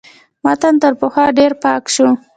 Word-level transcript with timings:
متن 0.43 0.75
تر 0.81 0.93
پخوا 1.01 1.25
ډېر 1.37 1.51
پاک 1.63 1.83
شو. 1.93 2.07